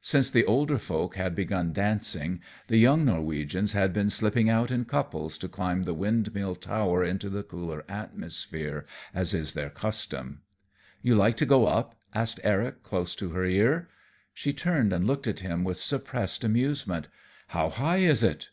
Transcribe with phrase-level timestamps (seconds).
[0.00, 4.84] Since the older folk had begun dancing, the young Norwegians had been slipping out in
[4.84, 10.42] couples to climb the windmill tower into the cooler atmosphere, as is their custom.
[11.02, 13.88] "You like to go up?" asked Eric, close to her ear.
[14.32, 17.08] She turned and looked at him with suppressed amusement.
[17.48, 18.50] "How high is it?"